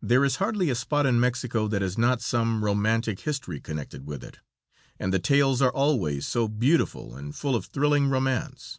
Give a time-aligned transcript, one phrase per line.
[0.00, 4.22] There is hardly a spot in Mexico that has not some romantic history connected with
[4.22, 4.38] it;
[5.00, 8.78] and the tales are always so beautiful and full of thrilling romance.